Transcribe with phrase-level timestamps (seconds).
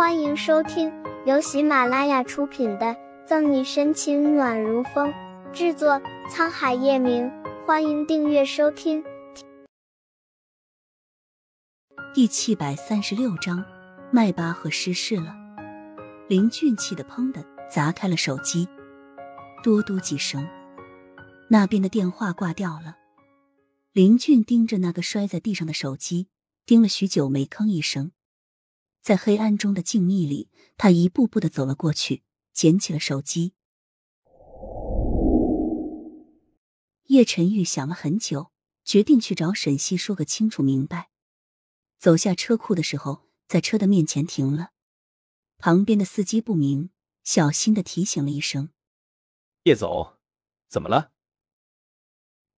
[0.00, 0.90] 欢迎收听
[1.26, 2.86] 由喜马拉雅出品的
[3.26, 5.12] 《赠你深情暖如风》，
[5.52, 7.30] 制作沧海夜明。
[7.66, 9.04] 欢迎订阅收听。
[12.14, 13.62] 第七百三十六章，
[14.10, 15.36] 迈巴赫失事了。
[16.28, 18.66] 林俊气得砰的砸开了手机，
[19.62, 20.48] 嘟嘟几声，
[21.50, 22.96] 那边的电话挂掉了。
[23.92, 26.28] 林俊盯着那个摔在地上的手机，
[26.64, 28.12] 盯了许久，没吭一声。
[29.10, 33.54] 在黑暗中的静谧里，他一步步的走了过去，捡起了手机。
[37.06, 38.52] 叶晨玉想了很久，
[38.84, 41.10] 决定去找沈西说个清楚明白。
[41.98, 44.70] 走下车库的时候，在车的面前停了。
[45.58, 46.90] 旁边的司机不明，
[47.24, 48.70] 小心的提醒了一声
[49.66, 50.18] ：“叶总，
[50.68, 51.10] 怎么了？”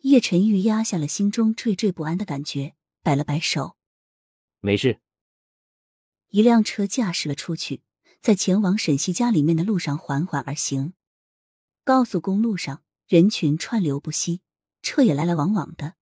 [0.00, 3.76] 叶晨玉压下了心中惴惴不安的感觉，摆了摆手
[4.60, 5.00] ：“没事。”
[6.30, 7.82] 一辆车驾驶了出去，
[8.20, 10.92] 在前往沈西家里面的路上缓缓而行。
[11.84, 14.42] 高速公路上人群川流不息，
[14.82, 15.94] 车也来来往往的。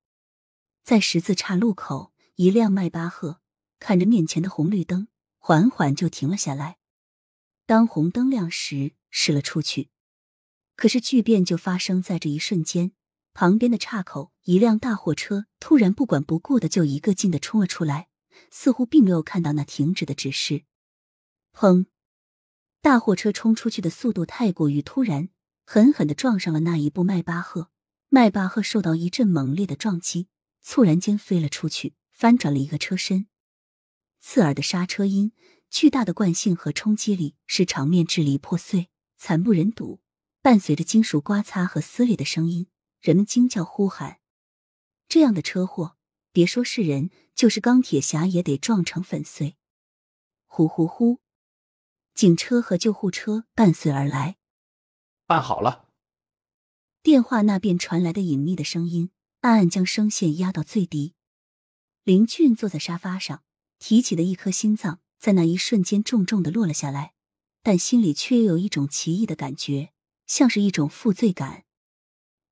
[0.83, 3.41] 在十字岔路口，一辆迈巴赫
[3.78, 5.06] 看着面前的红绿灯，
[5.39, 6.79] 缓缓就停了下来。
[7.64, 9.91] 当红灯亮时，驶了出去。
[10.75, 12.91] 可是巨变就发生在这一瞬间，
[13.33, 18.08] 旁边的岔口，一辆大货车突然不管不顾的就一个劲的冲了出来。
[18.51, 20.65] 似乎并没有看到那停止的指示。
[21.53, 21.87] 砰！
[22.81, 25.29] 大货车冲出去的速度太过于突然，
[25.65, 27.70] 狠狠的撞上了那一部迈巴赫。
[28.09, 30.29] 迈巴赫受到一阵猛烈的撞击，
[30.61, 33.27] 猝然间飞了出去，翻转了一个车身。
[34.20, 35.33] 刺耳的刹车音，
[35.69, 40.01] 巨大的惯性和冲击力，使场面支离破碎，惨不忍睹。
[40.41, 42.69] 伴随着金属刮擦和撕裂的声音，
[43.01, 44.20] 人们惊叫呼喊。
[45.09, 45.95] 这样的车祸。
[46.37, 49.56] 别说是人，就是钢铁侠也得撞成粉碎。
[50.45, 51.19] 呼呼呼！
[52.12, 54.37] 警车和救护车伴随而来。
[55.25, 55.89] 办好了。
[57.03, 59.11] 电话那边传来的隐秘的声音，
[59.41, 61.14] 暗暗将声线压到最低。
[62.05, 63.42] 林俊坐在沙发上，
[63.79, 67.14] 提起的一颗心脏在那一瞬间重重的落了下来，
[67.63, 69.95] 但心里却又有一种奇异的感觉，
[70.27, 71.64] 像是一种负罪感。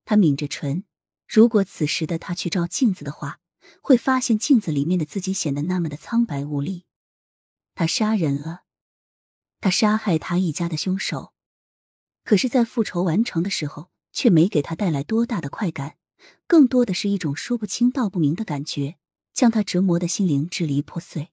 [0.05, 0.85] 他抿着唇，
[1.27, 3.41] 如果此时的他去照镜子的话。
[3.81, 6.85] 会发现镜子里面的自己显得那么的苍白无力。
[7.73, 8.63] 他杀人了，
[9.59, 11.33] 他杀害他一家的凶手，
[12.23, 15.97] 可是，在复仇完成的时候，却没给他带来多大的快感，
[16.47, 18.97] 更多的是一种说不清道不明的感觉，
[19.33, 21.31] 将他折磨的心灵支离破碎。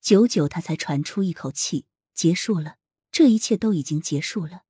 [0.00, 2.76] 久久，他才喘出一口气，结束了，
[3.10, 4.62] 这一切都已经结束了。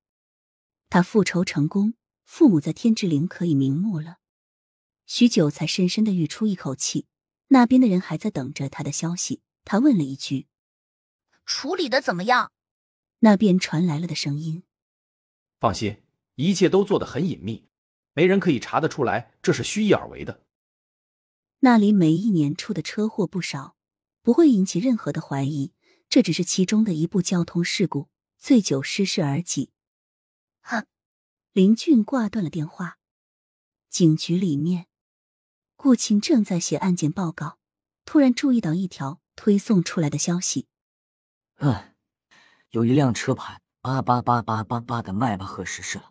[0.89, 4.18] 他复仇成功，父母在天之灵可以瞑目了。
[5.09, 7.07] 许久，才深深的吁出一口气。
[7.49, 9.41] 那边的人还在等着他的消息。
[9.65, 10.49] 他问了一句
[11.47, 12.53] ：“处理的怎么样？”
[13.21, 14.65] 那边传来了的声音
[15.59, 16.03] ：“放心，
[16.35, 17.71] 一切都做得很隐秘，
[18.13, 20.45] 没人可以查得出来这是虚意而为的。
[21.61, 23.77] 那里每一年出的车祸不少，
[24.21, 25.73] 不会引起任何的怀疑。
[26.11, 29.71] 这只是其中的一部交通事故，醉酒失事而已。”
[30.61, 30.87] 哼，
[31.55, 32.99] 林俊挂断了电话。
[33.89, 34.88] 警局里面。
[35.81, 37.57] 顾青正在写案件报告，
[38.05, 40.67] 突然注意到一条推送出来的消息。
[41.59, 41.95] 嗯，
[42.71, 46.11] 有一辆车牌八八八八八八的迈巴赫失事了。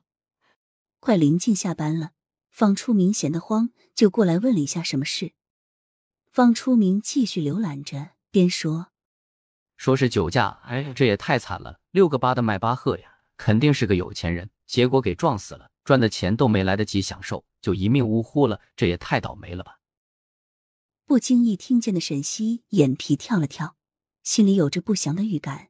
[1.02, 2.12] 快临近下班了，
[2.50, 5.34] 方初明闲得慌，就过来问了一下什么事。
[6.32, 8.88] 方初明继续浏览着，边说
[9.76, 11.82] ：“说是酒驾，哎，这也太惨了！
[11.92, 19.80] 六个八的迈巴赫呀，肯定是个有钱人，结果给撞死了。”赚的钱都没来得及享受，就一命呜呼了，这也太倒霉了吧！
[21.06, 23.78] 不经意听见的沈西眼皮跳了跳，
[24.22, 25.70] 心里有着不祥的预感。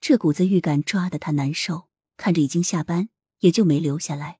[0.00, 3.08] 这股子预感抓得他难受，看着已经下班，
[3.40, 4.38] 也就没留下来。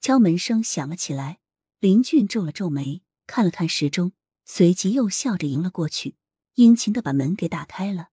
[0.00, 1.40] 敲门声响了起来，
[1.80, 4.12] 林俊皱了皱眉，看了看时钟，
[4.44, 6.14] 随即又笑着迎了过去，
[6.54, 8.10] 殷勤的把门给打开了。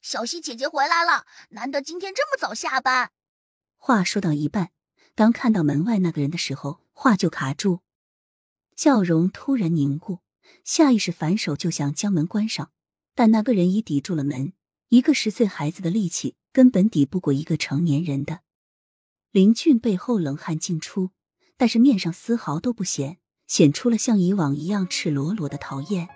[0.00, 3.10] 小西姐姐回来了，难得今天这么早下班。
[3.82, 4.72] 话说到一半，
[5.14, 7.80] 当看到门外那个人的时候，话就卡住，
[8.76, 10.18] 笑容突然凝固，
[10.64, 12.70] 下意识反手就想将门关上，
[13.14, 14.52] 但那个人已抵住了门。
[14.90, 18.40] 一个十岁孩子的力气根本抵不过一个成年人的。
[19.30, 21.12] 林俊背后冷汗尽出，
[21.56, 23.16] 但是面上丝毫都不显，
[23.46, 26.06] 显出了像以往一样赤裸裸的讨厌。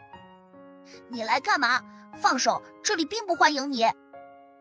[1.11, 1.81] 你来干嘛？
[2.15, 2.63] 放手！
[2.83, 3.85] 这里并不欢迎你。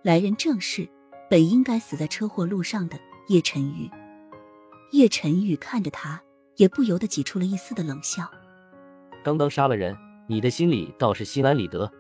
[0.04, 0.90] 来人正是。
[1.34, 3.00] 本应该死在车祸路上的
[3.30, 3.90] 叶晨宇。
[4.92, 6.22] 叶晨宇看着他
[6.58, 8.30] 也不由得挤出了一丝的冷笑。
[9.24, 9.98] 刚刚杀了人
[10.28, 11.92] 你的心里倒是心安理得。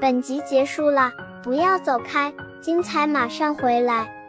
[0.00, 1.12] 本集结束了
[1.42, 2.32] 不要走开
[2.62, 4.21] 精彩马上回来。